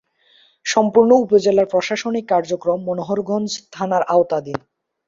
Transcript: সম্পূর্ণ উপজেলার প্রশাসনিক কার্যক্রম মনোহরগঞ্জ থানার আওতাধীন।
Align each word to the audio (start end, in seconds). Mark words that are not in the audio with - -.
সম্পূর্ণ 0.65 1.11
উপজেলার 1.15 1.71
প্রশাসনিক 1.73 2.25
কার্যক্রম 2.29 2.79
মনোহরগঞ্জ 2.87 3.49
থানার 3.71 4.03
আওতাধীন। 4.13 4.59